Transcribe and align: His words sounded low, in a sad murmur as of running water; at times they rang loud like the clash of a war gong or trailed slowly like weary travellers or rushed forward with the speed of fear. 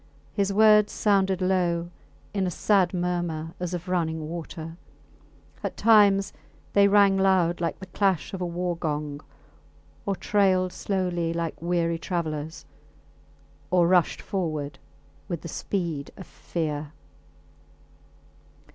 His 0.33 0.51
words 0.51 0.91
sounded 0.91 1.43
low, 1.43 1.91
in 2.33 2.47
a 2.47 2.49
sad 2.49 2.91
murmur 2.91 3.53
as 3.59 3.75
of 3.75 3.87
running 3.87 4.27
water; 4.27 4.77
at 5.63 5.77
times 5.77 6.33
they 6.73 6.87
rang 6.87 7.17
loud 7.19 7.61
like 7.61 7.77
the 7.79 7.85
clash 7.85 8.33
of 8.33 8.41
a 8.41 8.45
war 8.47 8.75
gong 8.75 9.21
or 10.07 10.15
trailed 10.15 10.73
slowly 10.73 11.33
like 11.33 11.61
weary 11.61 11.99
travellers 11.99 12.65
or 13.69 13.87
rushed 13.87 14.23
forward 14.23 14.79
with 15.27 15.41
the 15.41 15.47
speed 15.47 16.09
of 16.17 16.25
fear. 16.25 16.93